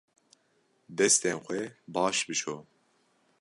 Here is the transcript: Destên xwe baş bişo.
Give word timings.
Destên 0.97 1.37
xwe 1.45 1.61
baş 1.93 2.17
bişo. 2.27 2.55